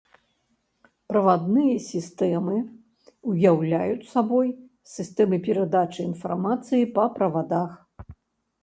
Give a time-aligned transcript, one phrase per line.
[1.11, 2.57] Правадныя сістэмы
[3.35, 4.47] ўяўляюць сабой
[4.95, 7.71] сістэмы перадачы інфармацыі па правадах.